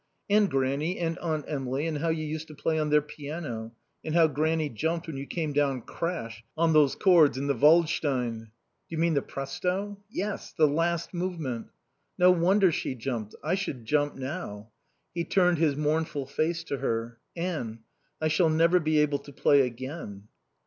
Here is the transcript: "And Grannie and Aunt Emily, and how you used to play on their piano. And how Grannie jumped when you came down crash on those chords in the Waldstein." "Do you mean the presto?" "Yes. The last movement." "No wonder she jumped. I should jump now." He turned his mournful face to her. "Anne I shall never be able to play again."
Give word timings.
"And 0.31 0.49
Grannie 0.49 0.97
and 0.97 1.19
Aunt 1.19 1.45
Emily, 1.47 1.85
and 1.85 1.99
how 1.99 2.09
you 2.09 2.25
used 2.25 2.47
to 2.47 2.55
play 2.55 2.79
on 2.79 2.89
their 2.89 3.03
piano. 3.03 3.75
And 4.03 4.15
how 4.15 4.25
Grannie 4.25 4.67
jumped 4.67 5.05
when 5.05 5.15
you 5.15 5.27
came 5.27 5.53
down 5.53 5.81
crash 5.83 6.43
on 6.57 6.73
those 6.73 6.95
chords 6.95 7.37
in 7.37 7.45
the 7.45 7.53
Waldstein." 7.53 8.45
"Do 8.45 8.49
you 8.89 8.97
mean 8.97 9.13
the 9.13 9.21
presto?" 9.21 9.99
"Yes. 10.09 10.53
The 10.53 10.65
last 10.67 11.13
movement." 11.13 11.67
"No 12.17 12.31
wonder 12.31 12.71
she 12.71 12.95
jumped. 12.95 13.35
I 13.43 13.53
should 13.53 13.85
jump 13.85 14.15
now." 14.15 14.71
He 15.13 15.23
turned 15.23 15.59
his 15.59 15.75
mournful 15.75 16.25
face 16.25 16.63
to 16.63 16.77
her. 16.79 17.19
"Anne 17.35 17.83
I 18.19 18.27
shall 18.27 18.49
never 18.49 18.79
be 18.79 18.97
able 18.97 19.19
to 19.19 19.31
play 19.31 19.61
again." 19.61 20.29